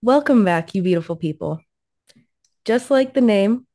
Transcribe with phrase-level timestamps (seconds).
[0.00, 1.60] Welcome back, you beautiful people.
[2.64, 3.66] Just like the name,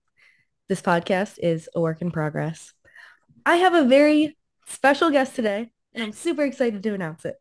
[0.67, 2.73] this podcast is a work in progress.
[3.45, 4.35] I have a very
[4.65, 7.35] special guest today, and I'm super excited to announce it.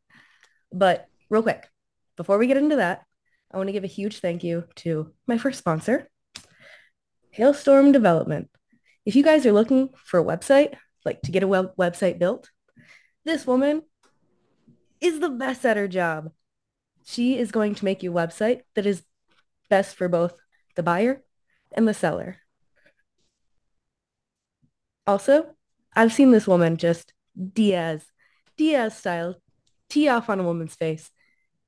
[0.70, 1.66] But real quick,
[2.18, 3.06] before we get into that,
[3.50, 6.10] I want to give a huge thank you to my first sponsor,
[7.36, 8.48] Hailstorm Development.
[9.04, 12.50] If you guys are looking for a website, like to get a web- website built,
[13.26, 13.82] this woman
[15.02, 16.32] is the best at her job.
[17.04, 19.02] She is going to make you a website that is
[19.68, 20.32] best for both
[20.76, 21.24] the buyer
[21.72, 22.38] and the seller.
[25.06, 25.54] Also,
[25.94, 28.06] I've seen this woman just Diaz,
[28.56, 29.36] Diaz style,
[29.90, 31.10] tee off on a woman's face.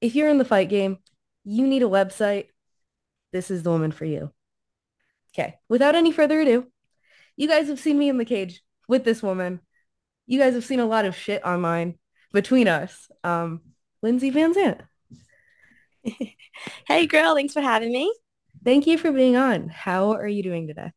[0.00, 0.96] If you're in the fight game,
[1.44, 2.46] you need a website.
[3.32, 4.32] This is the woman for you.
[5.34, 6.66] Okay, without any further ado,
[7.36, 9.60] you guys have seen me in the cage with this woman.
[10.26, 11.98] You guys have seen a lot of shit online
[12.32, 13.08] between us.
[13.24, 13.60] Um,
[14.02, 14.80] Lindsey VanZandt.
[16.86, 18.12] hey girl, thanks for having me.
[18.64, 19.68] Thank you for being on.
[19.68, 20.92] How are you doing today?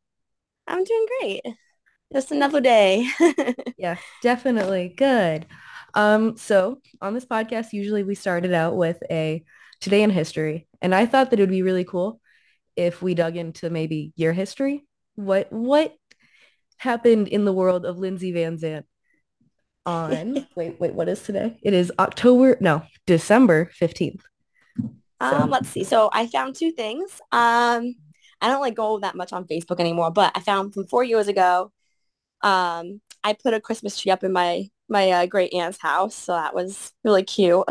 [0.68, 1.42] I'm doing great.
[2.14, 3.08] Just another day.
[3.78, 4.94] yeah, definitely.
[4.98, 5.46] Good.
[5.94, 9.44] Um, so on this podcast, usually we started out with a
[9.80, 10.68] today in history.
[10.82, 12.21] And I thought that it would be really cool
[12.82, 14.86] if we dug into maybe your history.
[15.16, 15.96] What what
[16.78, 18.84] happened in the world of Lindsey VanZandt
[19.86, 21.58] on wait, wait, what is today?
[21.62, 24.22] It is October, no, December 15th.
[25.20, 25.84] Um, let's see.
[25.84, 27.22] So I found two things.
[27.32, 27.96] Um,
[28.42, 31.28] I don't like go that much on Facebook anymore, but I found from four years
[31.28, 31.72] ago.
[32.42, 36.34] Um, I put a Christmas tree up in my my uh, great aunt's house, so
[36.34, 37.64] that was really cute.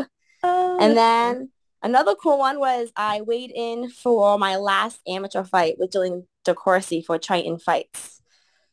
[0.43, 1.49] Oh, and then
[1.83, 7.05] another cool one was I weighed in for my last amateur fight with Jillian DeCoursey
[7.05, 8.21] for Triton Fights.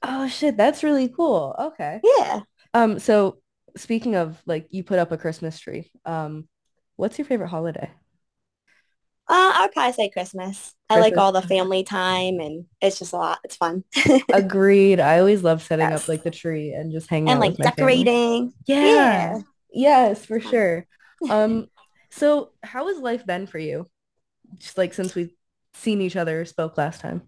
[0.03, 1.55] Oh shit, that's really cool.
[1.59, 2.01] Okay.
[2.03, 2.41] Yeah.
[2.75, 2.99] Um.
[2.99, 3.39] So
[3.77, 5.91] speaking of like, you put up a Christmas tree.
[6.05, 6.49] Um,
[6.97, 7.91] what's your favorite holiday?
[9.31, 10.57] Uh, I would probably say Christmas.
[10.57, 10.75] Christmas.
[10.89, 13.39] I like all the family time and it's just a lot.
[13.45, 13.85] It's fun.
[14.33, 15.01] Agreed.
[15.01, 16.05] I always love setting yes.
[16.05, 17.33] up like the tree and just hanging out.
[17.33, 18.55] and like decorating.
[18.67, 18.85] Yeah.
[18.87, 19.39] yeah.
[19.71, 20.87] Yes, for sure.
[21.29, 21.67] Um,
[22.19, 23.89] so how has life been for you?
[24.59, 25.33] Just like since we've
[25.75, 27.23] seen each other, spoke last time.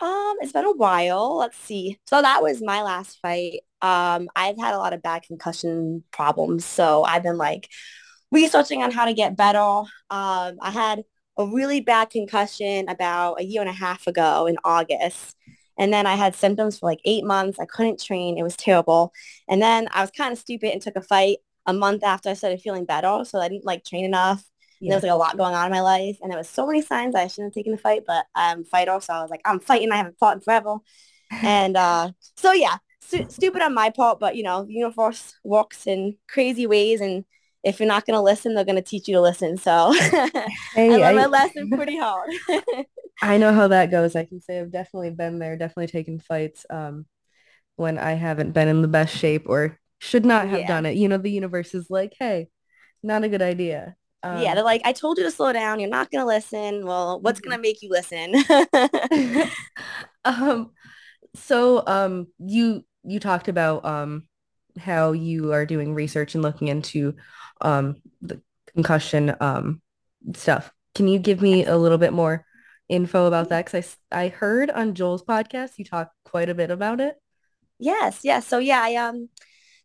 [0.00, 1.38] Um, it's been a while.
[1.38, 1.98] Let's see.
[2.06, 3.60] So that was my last fight.
[3.80, 6.64] Um, I've had a lot of bad concussion problems.
[6.64, 7.68] So I've been like
[8.30, 9.58] researching on how to get better.
[9.58, 11.04] Um, I had
[11.38, 15.36] a really bad concussion about a year and a half ago in August.
[15.78, 17.58] And then I had symptoms for like eight months.
[17.58, 18.38] I couldn't train.
[18.38, 19.12] It was terrible.
[19.48, 22.34] And then I was kind of stupid and took a fight a month after I
[22.34, 23.24] started feeling better.
[23.24, 24.44] So I didn't like train enough.
[24.80, 24.90] Yeah.
[24.90, 26.18] There was like a lot going on in my life.
[26.20, 28.64] And there was so many signs I shouldn't have taken the fight, but I'm a
[28.64, 28.98] fighter.
[29.00, 29.92] So I was like, I'm fighting.
[29.92, 30.76] I haven't fought in forever.
[31.30, 35.86] and uh, so yeah, stu- stupid on my part, but you know, the universe works
[35.86, 37.00] in crazy ways.
[37.00, 37.24] And
[37.62, 39.56] if you're not going to listen, they're going to teach you to listen.
[39.56, 39.92] So
[40.74, 42.30] hey, I learned my lesson pretty hard.
[43.22, 44.16] I know how that goes.
[44.16, 47.06] I can say I've definitely been there, definitely taken fights um,
[47.76, 50.66] when I haven't been in the best shape or should not have yeah.
[50.66, 50.96] done it.
[50.96, 52.48] You know, the universe is like, hey,
[53.02, 53.96] not a good idea.
[54.22, 55.80] Um, yeah, they're like, I told you to slow down.
[55.80, 56.84] You're not going to listen.
[56.84, 58.34] Well, what's going to make you listen?
[60.24, 60.70] um,
[61.34, 64.24] so um, you you talked about um,
[64.78, 67.14] how you are doing research and looking into
[67.60, 68.40] um, the
[68.74, 69.80] concussion um,
[70.34, 70.72] stuff.
[70.94, 72.46] Can you give me a little bit more
[72.88, 73.66] info about that?
[73.66, 77.16] Because I, I heard on Joel's podcast you talk quite a bit about it.
[77.78, 78.46] Yes, yes.
[78.46, 79.28] So yeah, I, um,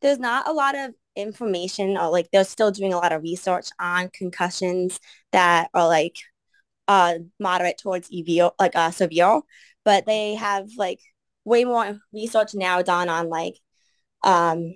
[0.01, 3.69] there's not a lot of information or like they're still doing a lot of research
[3.79, 4.99] on concussions
[5.31, 6.15] that are like
[6.87, 9.41] uh, moderate towards EV, like uh, severe,
[9.85, 10.99] but they have like
[11.45, 13.55] way more research now done on like
[14.23, 14.73] um,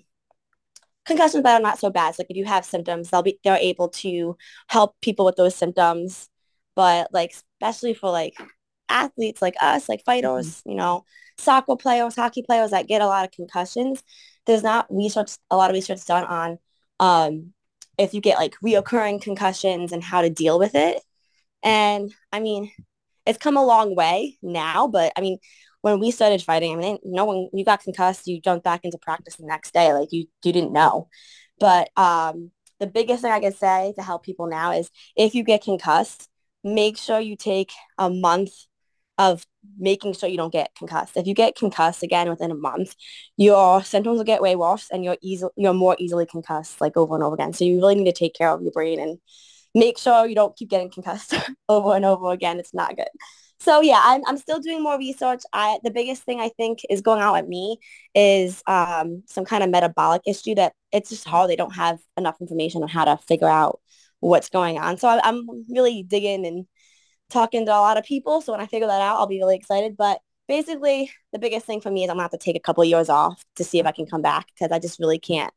[1.05, 2.15] concussions that are not so bad.
[2.15, 5.55] So like if you have symptoms, they'll be they're able to help people with those
[5.55, 6.29] symptoms.
[6.75, 8.35] But like especially for like
[8.89, 10.71] athletes like us, like fighters, mm-hmm.
[10.71, 11.05] you know,
[11.37, 14.03] soccer players, hockey players that get a lot of concussions,
[14.45, 16.59] there's not research a lot of research done on
[16.99, 17.53] um,
[17.97, 21.01] if you get like reoccurring concussions and how to deal with it.
[21.63, 22.71] And I mean,
[23.25, 25.37] it's come a long way now, but I mean,
[25.81, 28.97] when we started fighting, I mean, no one, you got concussed, you jumped back into
[28.97, 29.93] practice the next day.
[29.93, 31.09] Like you, you didn't know.
[31.59, 35.43] But um, the biggest thing I can say to help people now is if you
[35.43, 36.29] get concussed,
[36.63, 38.51] make sure you take a month
[39.17, 39.45] of
[39.77, 41.17] making sure you don't get concussed.
[41.17, 42.95] If you get concussed again within a month,
[43.37, 47.15] your symptoms will get way worse and you're easy, you're more easily concussed like over
[47.15, 47.53] and over again.
[47.53, 49.19] So you really need to take care of your brain and
[49.75, 51.33] make sure you don't keep getting concussed
[51.69, 52.59] over and over again.
[52.59, 53.07] It's not good.
[53.59, 55.43] so yeah, I'm I'm still doing more research.
[55.53, 57.77] I the biggest thing I think is going on with me
[58.15, 61.49] is um, some kind of metabolic issue that it's just hard.
[61.49, 63.79] They don't have enough information on how to figure out
[64.19, 64.97] what's going on.
[64.97, 66.65] So I, I'm really digging and
[67.33, 68.41] talking to a lot of people.
[68.41, 69.97] So when I figure that out, I'll be really excited.
[69.97, 72.83] But basically, the biggest thing for me is I'm gonna have to take a couple
[72.83, 75.53] of years off to see if I can come back because I just really can't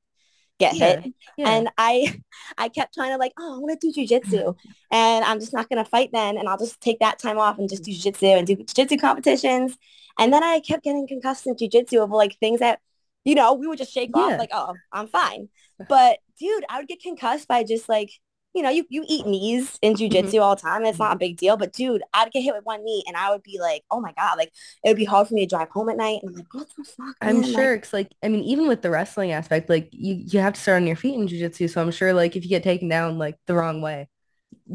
[0.58, 1.00] get Yeah.
[1.00, 1.14] hit.
[1.36, 1.48] Yeah.
[1.50, 2.20] And I
[2.58, 4.56] I kept trying to like, oh, I want to do jujitsu.
[4.90, 6.38] and I'm just not gonna fight then.
[6.38, 9.76] And I'll just take that time off and just do jujitsu and do jujitsu competitions.
[10.18, 12.80] And then I kept getting concussed in jujitsu over like things that,
[13.24, 14.22] you know, we would just shake Yeah.
[14.22, 15.48] off like, oh, I'm fine.
[15.88, 18.10] But dude, I would get concussed by just like,
[18.56, 20.04] you know, you, you eat knees in mm-hmm.
[20.04, 20.84] jujitsu all the time.
[20.84, 21.18] It's not a mm-hmm.
[21.18, 21.56] big deal.
[21.56, 24.12] But dude, I'd get hit with one knee and I would be like, oh my
[24.12, 24.52] God, like
[24.84, 26.20] it would be hard for me to drive home at night.
[26.22, 27.16] And I'm like, what the fuck?
[27.20, 27.52] I'm man?
[27.52, 30.54] Like, sure it's like I mean even with the wrestling aspect like you you have
[30.54, 32.88] to start on your feet in jiu-jitsu so I'm sure like if you get taken
[32.88, 34.08] down like the wrong way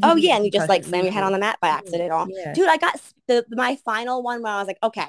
[0.03, 1.77] Oh yeah, and you just like slam your head on the mat by mm-hmm.
[1.79, 2.11] accident.
[2.11, 2.53] Or Yeah.
[2.53, 5.07] dude, I got the my final one where I was like, okay,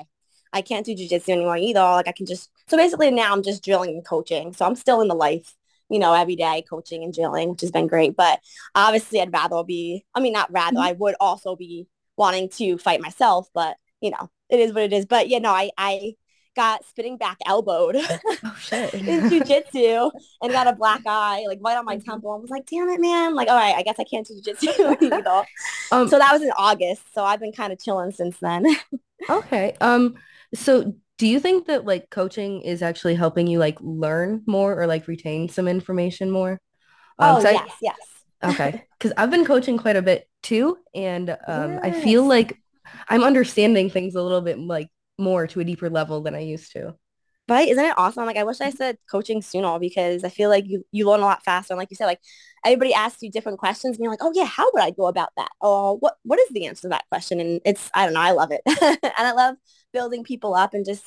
[0.52, 1.80] I can't do jujitsu anymore either.
[1.80, 4.52] Like I can just so basically now I'm just drilling and coaching.
[4.52, 5.54] So I'm still in the life,
[5.92, 8.16] you know, every day coaching and drilling, which has been great.
[8.16, 8.40] But
[8.74, 10.82] obviously I'd rather be I mean not rather, Mhm.
[10.88, 14.92] I would also be wanting to fight myself, but you know, it is what it
[14.92, 15.06] is.
[15.06, 16.14] But yeah, no, I I
[16.56, 17.96] got spitting back elbowed
[18.44, 18.56] Oh
[19.06, 20.10] in jujitsu
[20.42, 22.04] and got a black eye like right on my Mhm.
[22.04, 22.32] temple.
[22.32, 23.34] I was like, damn it, man.
[23.34, 25.44] Like, all right, I guess I can't do jujitsu
[25.92, 27.02] um So that was in August.
[27.14, 28.66] So I've been kind of chilling since then.
[29.30, 29.76] okay.
[29.80, 30.14] Um
[30.54, 34.86] so do you think that like coaching is actually helping you like learn more or
[34.88, 36.60] like retain some information more?
[37.18, 37.96] Um oh, 'cause I- yes, yes.
[38.44, 42.58] Okay, because I've been coaching quite a bit too, and um, I feel like
[43.08, 46.72] I'm understanding things a little bit like more to a deeper level than I used
[46.72, 46.96] to.
[47.48, 47.68] Right?
[47.68, 48.24] Isn't it awesome?
[48.24, 51.24] Like, I wish I said coaching sooner because I feel like you, you learn a
[51.24, 51.74] lot faster.
[51.74, 52.20] And like you said, like
[52.64, 55.30] everybody asks you different questions and you're like, oh yeah, how would I go about
[55.36, 55.50] that?
[55.60, 57.40] Or what, what is the answer to that question?
[57.40, 58.62] And it's, I don't know, I love it.
[58.66, 59.56] and I love
[59.92, 61.04] building people up and just,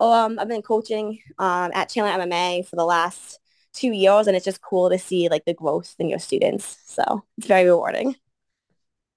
[0.00, 3.40] um, I've been coaching um, at Chandler MMA for the last
[3.72, 6.78] two years and it's just cool to see like the growth in your students.
[6.86, 8.16] So it's very rewarding.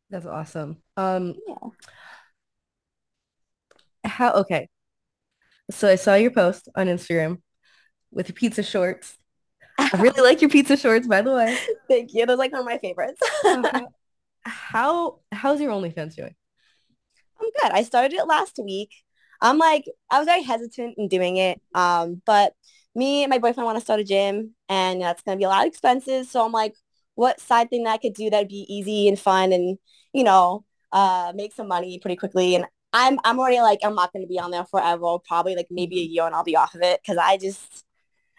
[0.10, 0.78] That's awesome.
[0.98, 1.70] Um, Yeah.
[4.04, 4.34] how?
[4.34, 4.68] Okay,
[5.72, 7.42] so I saw your post on Instagram
[8.12, 9.18] with your pizza shorts.
[9.78, 11.58] I really like your pizza shorts, by the way.
[11.88, 12.26] Thank you.
[12.26, 13.22] Those are like one of my favorites.
[13.46, 13.82] Uh,
[14.42, 16.36] how how's your OnlyFans doing?
[17.40, 17.72] I'm good.
[17.72, 18.92] I started it last week.
[19.42, 21.62] I'm like, I was very hesitant in doing it.
[21.74, 22.54] Um, but
[22.96, 25.50] me and my boyfriend want to start a gym and that's going to be a
[25.50, 26.30] lot of expenses.
[26.32, 26.76] So I'm like,
[27.16, 29.78] what side thing that I could do that'd be easy and fun and,
[30.14, 32.56] you know, uh, make some money pretty quickly.
[32.56, 35.68] And I'm, I'm already like, I'm not going to be on there forever, probably like
[35.70, 37.02] maybe a year and I'll be off of it.
[37.06, 37.86] Cause I just,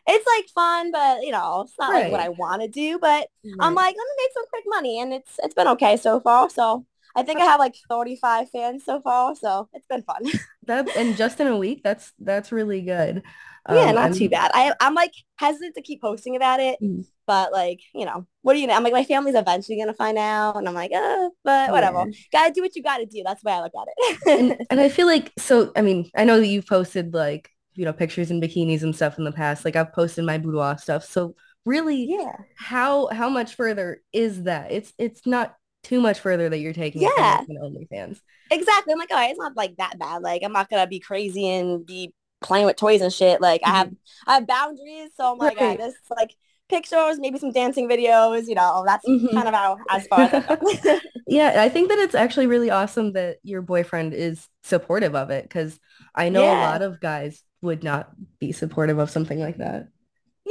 [0.07, 3.29] it's like fun, but you know, it's not like what I want to do, but
[3.59, 6.51] I'm like, let me make some quick money, and it's it's been okay so far.
[6.51, 10.23] So I think I have like 35 fans so far, so it's been fun.
[10.67, 13.23] that and just in a week, that's that's really good.
[13.69, 14.51] yeah, Um, not I'm- too bad.
[14.55, 17.05] I I'm like hesitant to keep posting about it, Mm.
[17.27, 18.75] but like you know, what do you know?
[18.75, 22.05] I'm like my family's eventually gonna find out, and I'm like, uh, but whatever.
[22.07, 22.13] Yeah.
[22.33, 23.23] Gotta do what you gotta do.
[23.25, 24.67] That's the way I look at and, it.
[24.71, 27.93] and I feel like so I mean I know that you've posted like you know
[27.93, 31.35] pictures in bikinis and stuff in the past like I've posted my boudoir stuff so
[31.67, 36.59] really yeah, how how much further is that it's it's not too much further that
[36.59, 37.39] you're taking it Yeah.
[37.39, 37.57] from like an
[37.91, 38.93] OnlyFans exactly.
[38.93, 40.23] I'm like, all right, it's not like that bad.
[40.23, 43.41] Like I'm not gonna be crazy and be playing with toys and shit.
[43.41, 43.93] Like I have
[44.27, 46.35] I have boundaries, so I'm like, right, this like
[46.69, 48.47] pictures, maybe some dancing videos.
[48.49, 49.33] You know, that's Mhm.
[49.33, 53.39] kind of how as far as yeah I think that it's actually really awesome that
[53.43, 55.79] your boyfriend is supportive of it because
[56.15, 59.89] I know a lot of guys would not be supportive of something like that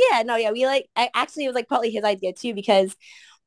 [0.09, 2.95] Yeah, no, yeah, we like I, actually it was like partly his idea too because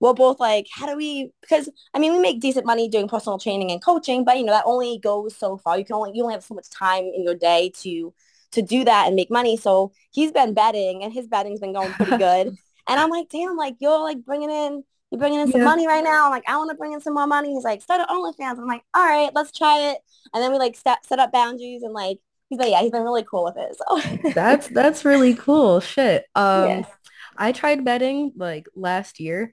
[0.01, 1.31] we're both like, how do we?
[1.41, 4.53] Because I mean, we make decent money doing personal training and coaching, but you know
[4.53, 5.79] that only goes so far.
[5.79, 8.13] You can only you only have so much time in your day to
[8.53, 9.57] to do that and make money.
[9.57, 12.49] So he's been betting, and his betting's been going pretty good.
[12.89, 15.65] and I'm like, damn, like you're like bringing in you're bringing in some Yeah.
[15.65, 16.25] money right now.
[16.25, 17.53] I'm like, I want to bring in some more money.
[17.55, 18.59] He's like, start an OnlyFans.
[18.59, 19.99] I'm like, all right, let's try it.
[20.35, 22.19] And then we like set set up boundaries and like
[22.53, 23.77] he's like, yeah, he's been really cool with it.
[23.77, 26.87] So that's that's really cool shit um Yeah.
[27.37, 29.53] I tried betting like last year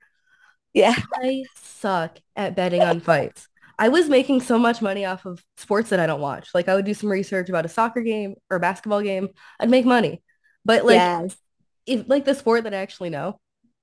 [0.73, 0.95] yeah.
[1.15, 3.47] I suck at betting on fights.
[3.77, 6.49] I was making so much money off of sports that I don't watch.
[6.53, 9.29] Like I would do some research about a soccer game or a basketball game.
[9.59, 10.21] I'd make money.
[10.65, 11.35] But like yes.
[11.85, 13.39] if like the sport that I actually know,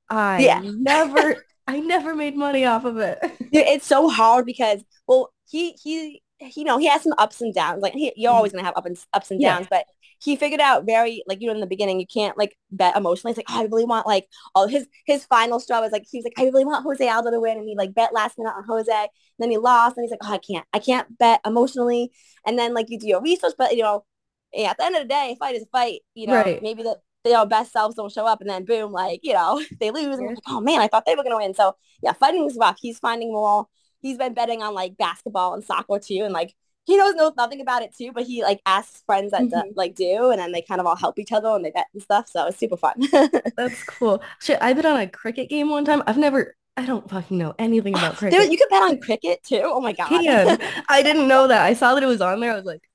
[0.09, 0.61] I Yeah.
[0.65, 3.19] never I never made money off of it.
[3.21, 7.55] Dude, it's so hard because well he he you know, he has some ups and
[7.55, 7.83] downs.
[7.83, 8.59] Like he, you're always mm-hmm.
[8.59, 9.79] gonna have up and ups and downs, yeah.
[9.79, 9.87] but
[10.19, 13.33] he figured out very like you know in the beginning you can't like bet emotionally.
[13.33, 16.19] It's like oh, I really want like all his his final straw was like he
[16.19, 18.55] was like I really want Jose Aldo to win, and he like bet last minute
[18.57, 18.93] on Jose.
[18.93, 22.13] And then he lost, and he's like oh I can't I can't bet emotionally.
[22.47, 24.05] And then like you do your research, but you know,
[24.53, 26.01] yeah, at the end of the day, a fight is a fight.
[26.15, 26.63] You know, right.
[26.63, 26.99] maybe the
[27.33, 30.29] know best selves don't show up, and then boom, like you know they lose, and
[30.29, 31.55] like oh man, I thought they were gonna win.
[31.55, 32.79] So yeah, fighting is rough.
[32.81, 33.67] He's finding more.
[34.07, 37.61] He's been betting on like basketball and soccer too, and like he knows knows nothing
[37.61, 39.69] about it too, but he like asks friends that mm-hmm.
[39.69, 41.89] do, like do, and then they kind of all help each other and they bet
[41.93, 42.29] and stuff.
[42.29, 42.95] So it's super fun.
[43.57, 44.23] That's cool.
[44.41, 46.03] Shit, I bet on a cricket game one time.
[46.07, 46.55] I've never.
[46.77, 48.39] I don't fucking know anything about cricket.
[48.39, 49.63] Dude, you can bet on cricket too.
[49.65, 50.09] Oh my god.
[50.09, 50.59] Can.
[50.89, 51.63] I didn't know that.
[51.63, 52.53] I saw that it was on there.
[52.53, 52.89] I was like,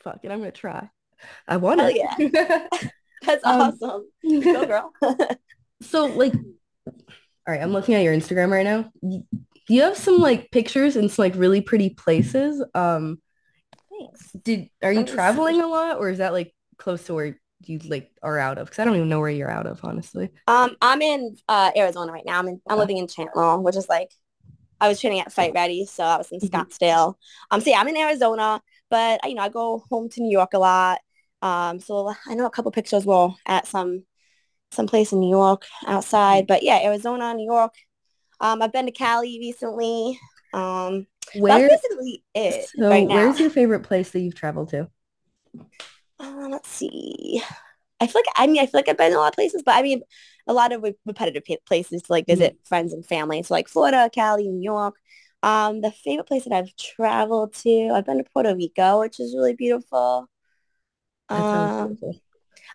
[0.00, 0.88] fuck it, I'm gonna try.
[1.46, 1.96] I want it.
[1.96, 2.68] Yeah.
[3.22, 4.08] That's um, awesome.
[4.24, 4.92] Go girl.
[5.82, 6.32] so like
[7.46, 8.90] all right, I'm looking at your Instagram right now.
[9.68, 12.64] You have some like pictures in some like really pretty places.
[12.74, 13.20] Um
[13.90, 14.32] Thanks.
[14.42, 18.10] Did are you traveling a lot or is that like close to where you like
[18.22, 18.66] are out of?
[18.66, 20.30] Because I don't even know where you're out of, honestly.
[20.46, 22.38] Um, I'm in uh Arizona right now.
[22.38, 24.10] I'm in, I'm living in Chandler, which is like
[24.80, 26.54] I was training at Fight Ready, so I was in mm-hmm.
[26.54, 27.14] Scottsdale.
[27.50, 30.52] Um, so yeah, I'm in Arizona, but you know I go home to New York
[30.54, 31.00] a lot.
[31.42, 34.04] Um, so I know a couple pictures were at some
[34.72, 37.72] some place in New York outside, but yeah, Arizona, New York.
[38.40, 40.18] Um, I've been to Cali recently.
[40.52, 41.68] Um, where?
[41.68, 44.88] basically it so right where's your favorite place that you've traveled to?
[46.18, 47.42] Uh, let's see.
[48.00, 49.62] I feel like i mean i feel like i've been in a lot of places
[49.64, 50.02] but i mean
[50.46, 52.64] a lot of repetitive places to like visit mm-hmm.
[52.64, 53.42] friends and family.
[53.42, 54.96] So like florida cali new york.
[55.42, 59.34] Um the favorite place that i've traveled to i've been to puerto rico which is
[59.34, 60.28] really beautiful.
[61.28, 61.96] Um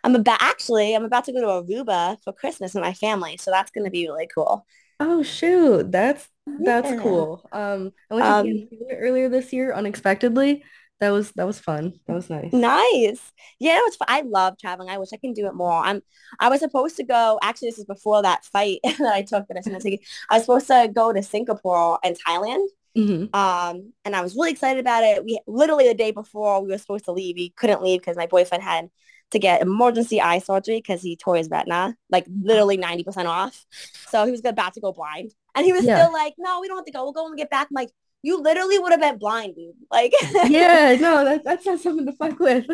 [0.04, 3.52] i'm about actually i'm about to go to aruba for christmas with my family so
[3.52, 4.66] that's going to be really cool
[5.02, 7.00] Oh shoot, that's that's yeah.
[7.00, 7.48] cool.
[7.52, 10.64] Um, I went to um, earlier this year unexpectedly.
[11.00, 11.94] That was that was fun.
[12.06, 12.52] That was nice.
[12.52, 13.32] Nice.
[13.58, 14.06] Yeah, it was fun.
[14.08, 14.88] I love traveling.
[14.88, 15.72] I wish I can do it more.
[15.72, 16.02] I'm
[16.38, 19.56] I was supposed to go actually this is before that fight that I took that
[19.56, 20.00] I didn't.
[20.30, 22.66] I was supposed to go to Singapore and Thailand.
[22.96, 23.34] Mm-hmm.
[23.34, 25.24] Um, and I was really excited about it.
[25.24, 28.26] We literally the day before we were supposed to leave, we couldn't leave because my
[28.26, 28.88] boyfriend had
[29.32, 33.66] to get emergency eye surgery because he tore his retina, like literally 90% off.
[34.08, 35.32] So he was about to go blind.
[35.54, 36.02] And he was yeah.
[36.02, 37.02] still like, no, we don't have to go.
[37.02, 37.68] We'll go and get back.
[37.70, 37.90] I'm like,
[38.22, 39.74] you literally would have been blind, dude.
[39.90, 40.12] Like,
[40.46, 42.66] yeah, no, that, that's not something to fuck with.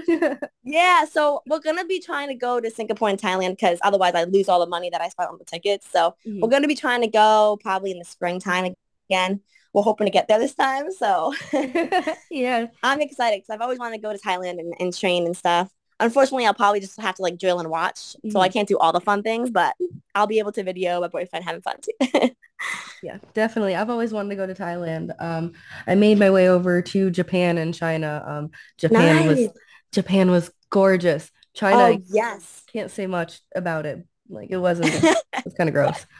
[0.63, 4.25] yeah, so we're gonna be trying to go to Singapore and Thailand because otherwise I
[4.25, 5.89] lose all the money that I spent on the tickets.
[5.91, 6.41] So mm-hmm.
[6.41, 8.75] we're gonna be trying to go probably in the springtime
[9.09, 9.41] again.
[9.73, 10.93] We're hoping to get there this time.
[10.93, 11.33] So
[12.31, 15.37] yeah, I'm excited because I've always wanted to go to Thailand and, and train and
[15.37, 17.97] stuff unfortunately I'll probably just have to like drill and watch.
[17.97, 18.31] Mm-hmm.
[18.31, 18.53] So I mm-hmm.
[18.53, 19.75] can't do all the fun things, but
[20.15, 22.31] I'll be able to video my boyfriend having fun too.
[23.03, 23.75] yeah, definitely.
[23.75, 25.15] I've always wanted to go to Thailand.
[25.21, 25.53] Um,
[25.87, 28.23] I made my way over to Japan and China.
[28.27, 29.27] Um, Japan nice.
[29.27, 29.49] was
[29.93, 31.31] Japan was gorgeous.
[31.55, 34.91] China, oh, yes, can't say much about it, like it wasn't.
[34.93, 36.07] it was kind of gross.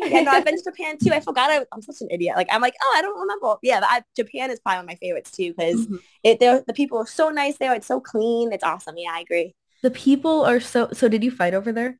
[0.00, 1.12] Um, I've been to Japan too.
[1.12, 1.50] I forgot.
[1.50, 2.36] I, am such an idiot.
[2.36, 3.56] Like I'm like, oh, I don't remember.
[3.62, 5.96] Yeah, I, Japan is probably one of my favorites too because mm-hmm.
[6.22, 6.40] it.
[6.40, 7.74] The people are so nice there.
[7.74, 8.52] It's so clean.
[8.52, 8.94] It's awesome.
[8.96, 9.54] Yeah, I agree.
[9.82, 10.88] The people are so.
[10.92, 11.98] So did you fight over there?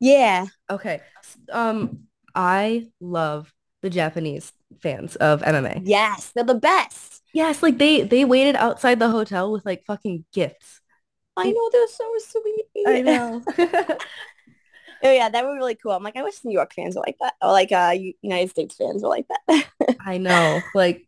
[0.00, 0.46] Yeah.
[0.70, 1.00] Okay.
[1.52, 3.52] Um, I love
[3.82, 5.82] the Japanese fans of MMA.
[5.84, 7.22] Yes, they're the best.
[7.32, 10.80] Yes, like they they waited outside the hotel with like fucking gifts.
[11.36, 12.86] I know they're so sweet.
[12.86, 13.42] I know.
[15.02, 15.92] oh yeah, that would be really cool.
[15.92, 18.76] I'm like, I wish New York fans were like that, or like uh United States
[18.76, 19.66] fans were like that.
[20.00, 20.60] I know.
[20.74, 21.06] Like,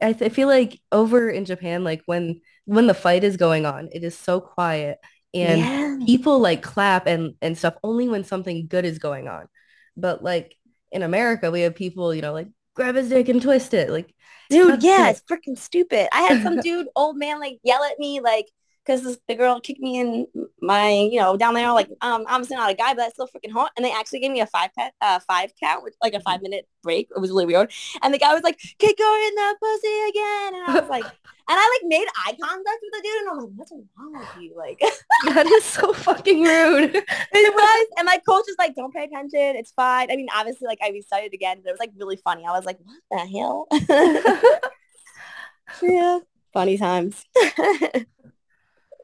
[0.00, 3.66] I, th- I feel like over in Japan, like when when the fight is going
[3.66, 4.98] on, it is so quiet,
[5.32, 5.98] and yeah.
[6.06, 9.48] people like clap and and stuff only when something good is going on.
[9.96, 10.56] But like
[10.90, 14.14] in America, we have people, you know, like grab his dick and twist it, like.
[14.50, 16.06] Dude, yeah, it's freaking stupid.
[16.12, 18.46] I had some dude, old man, like yell at me, like
[18.84, 20.26] because the girl kicked me in
[20.60, 21.72] my, you know, down there.
[21.72, 23.72] Like, um, I'm obviously not a guy, but that's still freaking hot.
[23.76, 26.42] And they actually gave me a five pet, uh, five count, with, like a five
[26.42, 27.08] minute break.
[27.14, 27.72] It was really weird.
[28.02, 31.04] And the guy was like, "Kick her in the pussy again," and I was like,
[31.48, 34.42] and I like made eye contact with the dude, and I'm like, "What's wrong with
[34.42, 34.78] you?" Like,
[35.34, 36.94] that is so fucking rude.
[36.94, 39.56] it was, and my coach was like, "Don't pay attention.
[39.56, 42.44] It's fine." I mean, obviously, like I restarted again, but it was like really funny.
[42.46, 43.66] I was like, "What the hell?"
[45.82, 46.18] yeah,
[46.52, 47.24] funny times.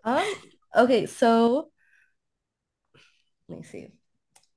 [0.05, 0.25] Um,
[0.77, 1.71] okay, so
[3.49, 3.89] let me see.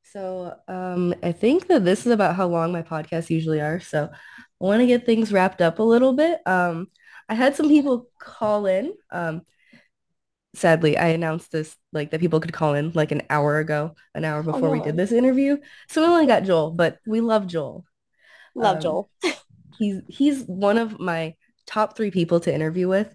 [0.04, 3.80] So um, I think that this is about how long my podcasts usually are.
[3.80, 6.40] So I want to get things wrapped up a little bit.
[6.46, 6.88] Um,
[7.28, 8.94] I had some people call in.
[9.12, 9.42] Um,
[10.54, 14.24] sadly, I announced this like that people could call in like an hour ago, an
[14.24, 14.80] hour before oh, no.
[14.80, 15.58] we did this interview.
[15.90, 17.86] So we only got Joel, but we love Joel.
[18.56, 19.10] Love um, Joel.
[19.80, 21.34] He's he's one of my
[21.66, 23.12] top three people to interview with.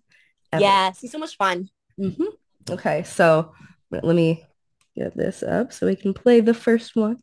[0.52, 0.60] ever.
[0.60, 1.70] Yes, he's so much fun.
[1.98, 2.10] Hmm
[2.70, 3.52] Okay, so
[3.90, 4.44] let me
[4.94, 7.18] get this up so we can play the first one.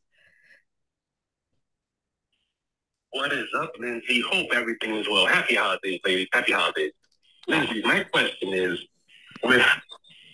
[3.12, 4.22] What is up, Lindsey?
[4.22, 5.28] Hope everything is well.
[5.28, 6.28] Happy holidays, ladies.
[6.34, 6.92] Happy holidays.
[7.48, 8.80] Lindsey, my question is,
[9.44, 9.66] with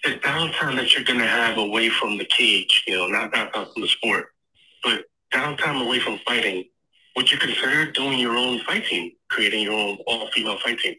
[0.03, 3.71] the downtime that you're going to have away from the cage, you know, not downtime
[3.73, 4.27] from the sport,
[4.81, 6.63] but downtime away from fighting,
[7.15, 10.95] would you consider doing your own fight team, creating your own all-female fight team?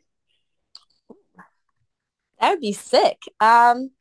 [2.43, 3.19] That would be sick.
[3.41, 3.93] Um,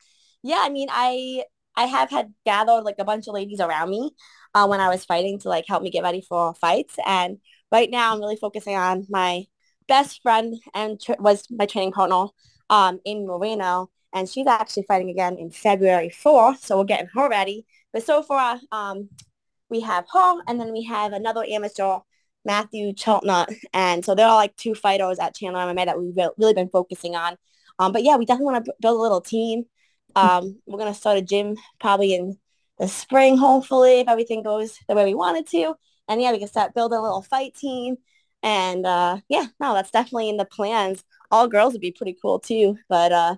[0.42, 1.44] yeah, I mean, I
[1.76, 4.12] I have had gathered like a bunch of ladies around me
[4.54, 6.96] uh, when I was fighting to like help me get ready for fights.
[7.06, 7.38] And
[7.72, 9.44] right now, I'm really focusing on my
[9.88, 12.26] best friend and tr- was my training partner,
[12.70, 16.64] um, Amy Moreno, and she's actually fighting again in February 4th.
[16.64, 17.66] So we're getting her ready.
[17.92, 19.10] But so far, um,
[19.70, 22.00] we have her, and then we have another amateur,
[22.44, 23.54] Matthew Cheltnut.
[23.74, 27.16] And so they're all like two fighters at Chandler MMA that we've really been focusing
[27.16, 27.36] on.
[27.82, 29.64] Um, but yeah, we definitely want to build a little team.
[30.14, 32.38] Um, we're going to start a gym probably in
[32.78, 35.74] the spring, hopefully, if everything goes the way we want it to.
[36.08, 37.96] And yeah, we can start building a little fight team.
[38.42, 41.02] And uh, yeah, no, that's definitely in the plans.
[41.30, 42.76] All girls would be pretty cool too.
[42.88, 43.36] But, uh,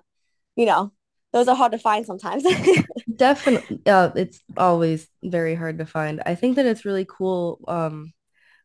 [0.55, 0.91] you know,
[1.33, 2.45] those are hard to find sometimes.
[3.15, 6.21] Definitely, uh, it's always very hard to find.
[6.25, 8.13] I think that it's really cool um,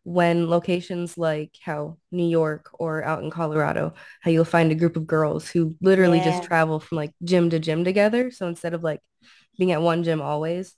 [0.04, 4.96] when locations like how New York or out in Colorado, how you'll find a group
[4.96, 6.24] of girls who literally Yeah.
[6.24, 8.30] just travel from like gym to gym together.
[8.30, 9.00] So instead of like
[9.58, 10.74] being at one gym always,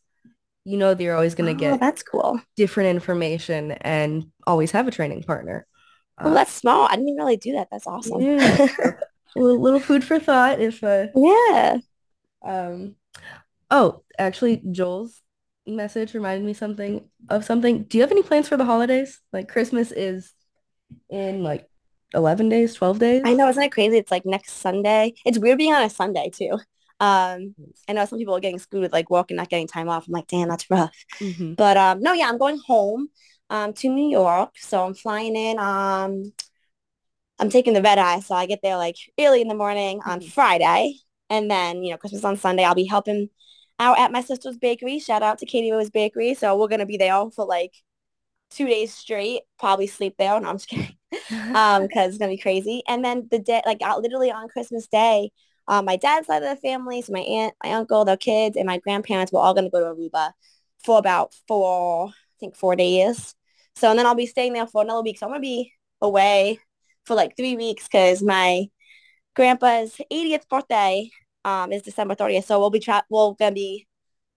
[0.64, 2.40] you know that you're always going to Oh, get that's cool.
[2.56, 5.66] different information and always have a training partner.
[6.22, 6.86] Well, Uh, that's small.
[6.88, 7.68] I didn't really do that.
[7.70, 8.20] That's awesome.
[8.20, 8.58] yeah,
[9.36, 11.78] a little, little food for thought if uh, yeah.
[12.42, 12.96] Um,
[13.70, 15.22] oh, actually, Joel's
[15.66, 17.84] message reminded me something of something.
[17.84, 19.20] Do you have any plans for the holidays?
[19.32, 20.32] Like Christmas is
[21.10, 21.68] in like
[22.14, 23.22] 11 days, 12 days.
[23.24, 23.96] I know, isn't it crazy?
[23.98, 25.14] It's like next Sunday.
[25.24, 26.58] It's weird being on a Sunday too.
[27.00, 27.54] Um,
[27.88, 30.06] I know some people are getting screwed with like work and not getting time off.
[30.06, 30.96] I'm like, damn, that's rough.
[31.20, 31.56] Mhm.
[31.56, 33.08] But um, no, yeah, I'm going home
[33.50, 34.50] um to New York.
[34.58, 35.58] So I'm flying in.
[35.58, 36.32] Um,
[37.38, 40.20] I'm taking the red eye, so I get there like early in the morning on
[40.20, 40.30] Mhm.
[40.30, 40.94] Friday,
[41.28, 42.64] and then you know Christmas on Sunday.
[42.64, 43.30] I'll be helping
[43.78, 44.98] out at my sister's bakery.
[44.98, 46.34] Shout out to Katie Rose Bakery.
[46.34, 47.72] So we're gonna be there for like
[48.50, 49.42] two days straight.
[49.58, 50.38] Probably sleep there.
[50.40, 50.96] No, I'm just kidding.
[51.54, 52.82] um, because it's gonna be crazy.
[52.88, 55.30] And then the day, like out literally on Christmas Day,
[55.68, 58.66] um, my dad's side of the family, so my aunt, my uncle, their kids, and
[58.66, 60.32] my grandparents were all gonna go to Aruba
[60.84, 63.34] for about four, I think four days.
[63.76, 65.18] So and then I'll be staying there for another week.
[65.18, 66.58] So I'm gonna be away
[67.04, 68.66] for like three weeks because my
[69.34, 71.10] grandpa's 80th birthday
[71.44, 72.46] um is December 30th.
[72.46, 73.86] So we'll be tra- we'll gonna be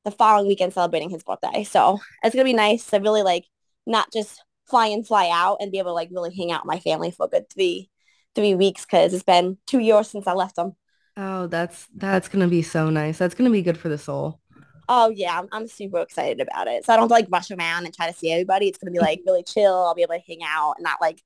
[0.05, 1.63] the following weekend celebrating his birthday.
[1.63, 3.45] So it's gonna be nice to really like
[3.87, 6.73] not just fly in, fly out and be able to like really hang out with
[6.75, 7.89] my family for a good three
[8.35, 10.75] three weeks because it's been two years since I left them.
[11.17, 13.17] Oh, that's that's gonna be so nice.
[13.17, 14.41] That's gonna be good for the soul.
[14.87, 16.85] Oh yeah, I'm, I'm super excited about it.
[16.85, 18.67] So I don't like rush around and try to see everybody.
[18.67, 19.73] It's gonna be like really chill.
[19.73, 21.23] I'll be able to hang out and not like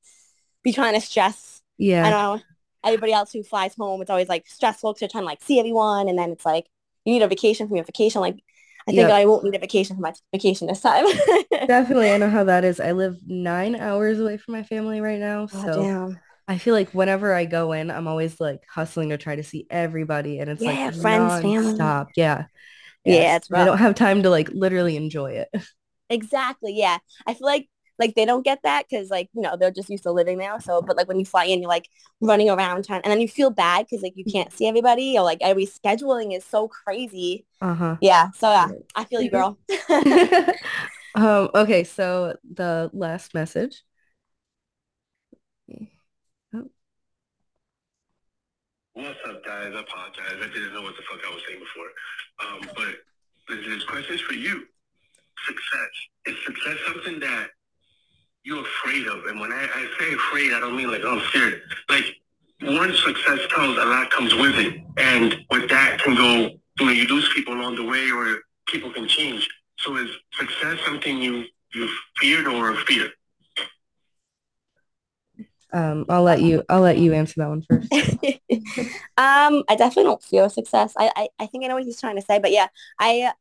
[0.63, 1.61] be trying to stress.
[1.77, 2.03] Yeah.
[2.03, 2.41] I Yeah, know
[2.83, 5.59] everybody else who flies home, it's always like stressful because you're trying to like see
[5.59, 6.67] everyone and then it's like
[7.05, 8.21] you need a vacation from your vacation.
[8.21, 8.39] Like
[8.87, 9.11] I think Yep.
[9.11, 11.05] I won't need a vacation from my vacation this time.
[11.67, 12.11] definitely.
[12.11, 12.79] I know how that is.
[12.79, 16.21] I live nine hours away from my family right now, Oh, so damn.
[16.47, 19.67] I feel like whenever I go in, I'm always like hustling to try to see
[19.69, 21.93] everybody, and it's Yeah, like friends, family.
[21.99, 22.09] nonstop.
[22.15, 22.45] Yeah,
[23.03, 25.49] Yeah, it's I don't have time to like literally enjoy it.
[26.09, 26.73] Exactly.
[26.75, 26.97] Yeah.
[27.27, 30.03] I feel like like they don't get that because like you know they're just used
[30.03, 30.59] to living there.
[30.61, 31.89] So but like when you fly in, you're like
[32.21, 35.23] running around trying, and then you feel bad because like you can't see everybody or
[35.23, 37.45] like every scheduling is so crazy.
[37.61, 37.97] Uh-huh.
[38.01, 38.31] Yeah.
[38.31, 39.57] So yeah, I feel you, girl.
[41.15, 43.83] Um, okay, so the last message.
[46.53, 46.69] Oh,
[48.93, 49.73] What's up, guys?
[49.75, 50.37] I apologize.
[50.37, 51.89] I didn't know what the fuck I was saying before.
[52.45, 54.65] Um, but this, this question is for you.
[55.45, 55.89] Success.
[56.25, 57.49] Is success something that
[58.43, 59.25] you're afraid of?
[59.25, 61.61] And when I, I say afraid, I don't mean like, oh, I'm scared.
[61.89, 62.05] Like,
[62.61, 64.81] once success comes, a lot comes with it.
[64.97, 66.49] And with that can go,
[66.79, 69.47] you know, you lose people along the way or people can change.
[69.79, 73.09] So is success something you, you feared or fear?
[75.71, 77.91] Um, I'll let you I'll let you answer that one first.
[79.17, 80.93] um, I definitely don't fear success.
[80.97, 82.67] I, I I think I know what he's trying to say, but yeah,
[82.99, 83.31] I uh,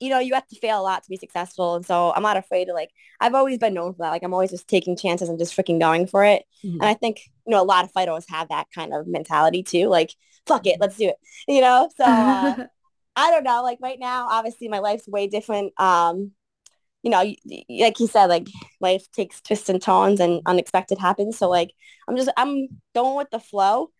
[0.00, 1.74] you know, you have to fail a lot to be successful.
[1.76, 4.10] And so I'm not afraid to like, I've always been known for that.
[4.10, 6.44] Like I'm always just taking chances and just freaking going for it.
[6.64, 6.74] Mhm.
[6.74, 9.88] And I think, you know, a lot of fighters have that kind of mentality too.
[9.88, 10.14] Like,
[10.46, 11.16] fuck it, let's do it.
[11.48, 11.88] You know?
[11.96, 12.66] So uh,
[13.16, 13.62] I don't know.
[13.62, 15.78] Like right now, obviously my life's way different.
[15.80, 16.32] Um,
[17.02, 17.22] you know,
[17.68, 18.48] like you said, like
[18.80, 21.38] life takes twists and turns and unexpected happens.
[21.38, 21.72] So like,
[22.08, 23.90] I'm just, I'm going with the flow.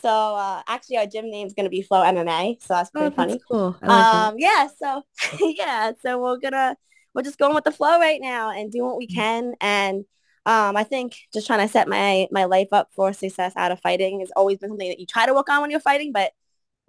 [0.00, 2.62] So uh, actually our gym name is going to be Flow MMA.
[2.62, 3.40] So that's pretty oh, funny.
[3.48, 3.76] cool.
[3.82, 4.68] Like um, yeah.
[4.78, 5.02] So
[5.40, 5.92] yeah.
[6.02, 6.76] So we're going to,
[7.14, 9.14] we're just going with the flow right now and doing what we mm.
[9.14, 9.54] can.
[9.60, 10.04] And
[10.46, 13.80] um, I think just trying to set my, my life up for success out of
[13.80, 16.32] fighting has always been something that you try to work on when you're fighting, but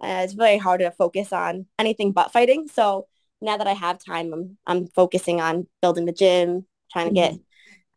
[0.00, 2.68] uh, it's very hard to focus on anything but fighting.
[2.68, 3.06] So
[3.40, 7.32] now that I have time, I'm I'm focusing on building the gym, trying to get
[7.32, 7.42] mm-hmm.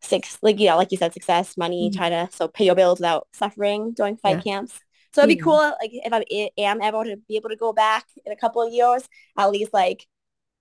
[0.01, 1.97] six like you know, like you said, success, money, mm-hmm.
[1.97, 4.53] trying to so pay your bills without suffering during fight yeah.
[4.53, 4.79] camps.
[5.13, 5.43] So it'd be mm-hmm.
[5.43, 8.61] cool like if I am able to be able to go back in a couple
[8.61, 10.05] of years, at least like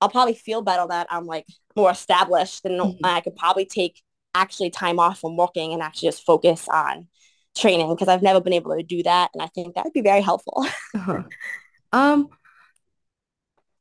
[0.00, 3.04] I'll probably feel better that I'm like more established and mm-hmm.
[3.04, 4.02] I could probably take
[4.34, 7.08] actually time off from working and actually just focus on
[7.56, 10.00] training because I've never been able to do that and I think that would be
[10.00, 10.64] very helpful.
[10.94, 11.22] uh-huh.
[11.92, 12.28] Um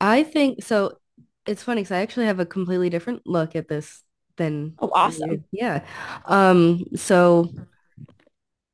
[0.00, 0.98] I think so.
[1.46, 4.02] It's funny because I actually have a completely different look at this
[4.36, 5.44] than oh, awesome.
[5.50, 5.84] Yeah.
[6.24, 6.84] Um.
[6.94, 7.50] So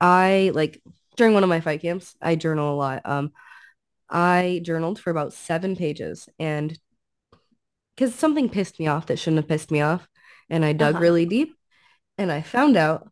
[0.01, 0.83] I like
[1.17, 3.03] during one of my fight camps, I journal a lot.
[3.05, 3.33] Um,
[4.09, 6.79] I journaled for about seven pages, and
[7.97, 10.07] because something pissed me off that shouldn't have pissed me off,
[10.51, 11.03] and I dug uh-huh.
[11.03, 11.55] really deep,
[12.19, 13.09] and I found out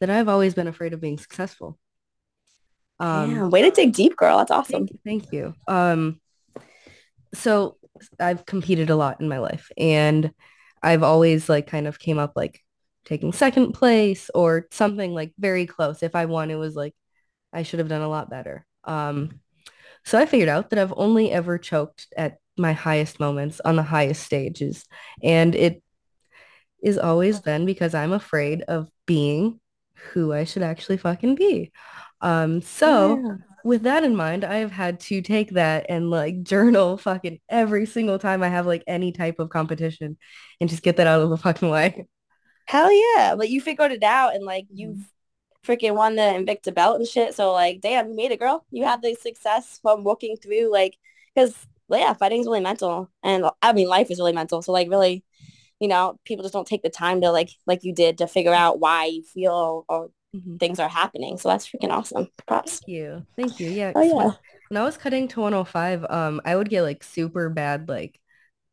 [0.00, 1.78] that I've always been afraid of being successful.
[3.00, 4.38] Um, yeah, way to dig deep, girl.
[4.38, 4.86] That's awesome.
[4.86, 4.98] Thank you.
[5.04, 5.54] Thank you.
[5.66, 6.20] Um,
[7.34, 7.76] so
[8.18, 10.32] I've competed a lot in my life and
[10.82, 12.60] I've always like kind of came up like
[13.04, 16.02] taking second place or something like very close.
[16.02, 16.94] If I won, it was like
[17.52, 18.64] I should have done a lot better.
[18.84, 19.40] Um,
[20.04, 23.82] so I figured out that I've only ever choked at my highest moments on the
[23.82, 24.84] highest stages.
[25.22, 25.82] And it
[26.82, 29.60] is always been because I'm afraid of being
[30.12, 31.72] who I should actually fucking be.
[32.20, 36.42] Um, so yeah with that in mind, I have had to take that and like
[36.42, 40.16] journal fucking every single time I have like any type of competition
[40.60, 42.06] and just get that out of the fucking way.
[42.66, 43.34] Hell yeah.
[43.36, 44.76] Like you figured it out and like mm-hmm.
[44.76, 45.12] you've
[45.66, 47.34] freaking won the Invicta belt and shit.
[47.34, 48.64] So like, damn, you made it, girl.
[48.70, 50.96] You had the success from walking through like,
[51.34, 51.54] because
[51.90, 53.10] yeah, fighting is really mental.
[53.22, 54.62] And I mean, life is really mental.
[54.62, 55.24] So like really,
[55.80, 58.54] you know, people just don't take the time to like, like you did to figure
[58.54, 60.56] out why you feel or mm-hmm.
[60.56, 61.38] things are happening.
[61.38, 62.28] So that's freaking awesome.
[62.46, 62.80] Props.
[62.80, 63.26] Thank you.
[63.36, 63.70] Thank you.
[63.70, 63.92] Yeah.
[63.94, 64.12] Oh, yeah.
[64.12, 64.34] When,
[64.68, 68.20] when I was cutting to 105, um, I would get like super bad like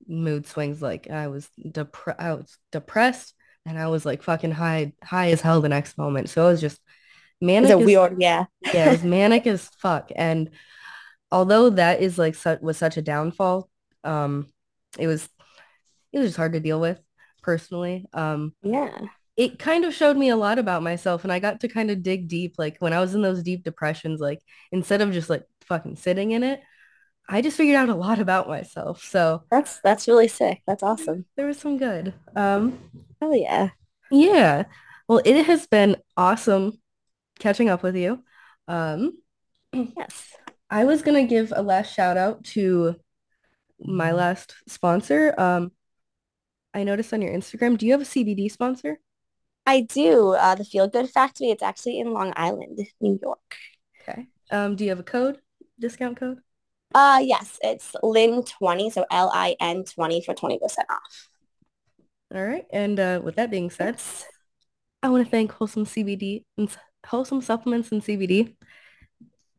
[0.08, 0.82] mood swings.
[0.82, 2.20] Like I was depressed.
[2.20, 3.34] I was depressed
[3.66, 6.30] and I was like fucking high, high as hell the next moment.
[6.30, 6.80] So it was just
[7.42, 7.72] manic.
[7.72, 8.46] It's a weird, yeah.
[8.74, 10.12] yeah, it was manic as fuck.
[10.16, 10.52] And
[11.32, 13.70] although that is like su- was such a downfall,
[14.04, 14.48] um,
[14.98, 15.28] it was
[16.14, 17.00] it was just hard to deal with
[17.42, 18.06] personally.
[18.14, 21.68] Um, yeah it kind of showed me a lot about myself and I got to
[21.68, 22.56] kind of dig deep.
[22.58, 24.40] Like when I was in those deep depressions, like
[24.72, 26.62] instead of just like fucking sitting in it,
[27.28, 29.04] I just figured out a lot about myself.
[29.04, 30.62] So that's that's really sick.
[30.66, 31.26] That's awesome.
[31.36, 32.14] There was some good.
[32.36, 32.80] Um
[33.26, 33.70] oh yeah.
[34.12, 34.64] Yeah.
[35.08, 36.80] Well, it has been awesome
[37.40, 38.24] catching up with you.
[38.68, 39.18] Um
[39.74, 40.34] yes.
[40.70, 42.96] I was gonna give a last shout out to
[43.80, 45.34] my last sponsor.
[45.38, 45.72] Um
[46.74, 49.00] I noticed on your Instagram, do you have a CBD sponsor?
[49.66, 50.32] I do.
[50.32, 51.48] Uh, the Feel Good Factory.
[51.48, 53.56] It's actually in Long Island, New York.
[54.02, 54.28] Okay.
[54.52, 55.40] Um, do you have a code?
[55.80, 56.40] Discount code?
[56.94, 57.58] Uh, yes.
[57.64, 61.30] It's Lin twenty, so L I N twenty for twenty percent off.
[62.34, 62.66] All right.
[62.72, 63.98] And uh, with that being said,
[65.04, 66.70] I want to thank Wholesome CBD and
[67.06, 68.56] Wholesome Supplements and CBD.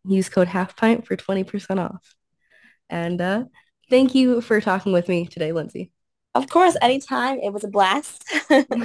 [0.04, 2.14] Use code Half Pint for twenty percent off.
[2.90, 3.44] And uh,
[3.90, 5.90] thank you for talking with me today, Lindsey.
[6.34, 7.38] Of course, anytime.
[7.38, 8.24] It was a blast.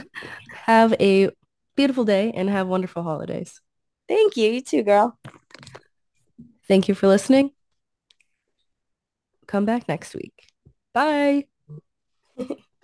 [0.53, 1.29] have a
[1.75, 3.59] beautiful day and have wonderful holidays.
[4.07, 4.51] Thank you.
[4.51, 5.17] You too, girl.
[6.67, 7.51] Thank you for listening.
[9.47, 10.33] Come back next week.
[10.93, 11.45] Bye.